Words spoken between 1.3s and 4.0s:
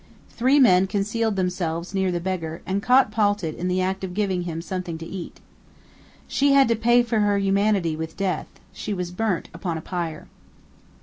themselves near the beggar, and caught Paltit in the